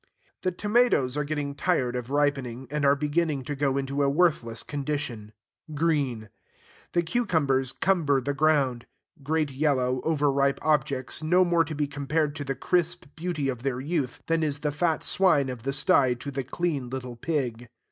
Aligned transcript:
The 0.41 0.51
tomatoes 0.51 1.15
are 1.15 1.23
getting 1.23 1.53
tired 1.53 1.95
of 1.95 2.09
ripening, 2.09 2.67
and 2.71 2.83
are 2.85 2.95
beginning 2.95 3.43
to 3.43 3.55
go 3.55 3.77
into 3.77 4.01
a 4.01 4.09
worthless 4.09 4.63
condition, 4.63 5.31
green. 5.75 6.29
The 6.93 7.03
cucumbers 7.03 7.71
cumber 7.71 8.19
the 8.19 8.33
ground, 8.33 8.87
great 9.21 9.51
yellow, 9.51 10.01
over 10.03 10.31
ripe 10.31 10.57
objects, 10.63 11.21
no 11.21 11.45
more 11.45 11.63
to 11.65 11.75
be 11.75 11.85
compared 11.85 12.35
to 12.37 12.43
the 12.43 12.55
crisp 12.55 13.15
beauty 13.15 13.47
of 13.47 13.61
their 13.61 13.79
youth 13.79 14.23
than 14.25 14.41
is 14.41 14.61
the 14.61 14.71
fat 14.71 15.03
swine 15.03 15.49
of 15.49 15.61
the 15.61 15.71
sty 15.71 16.15
to 16.15 16.31
the 16.31 16.43
clean 16.43 16.89
little 16.89 17.15
pig. 17.15 17.69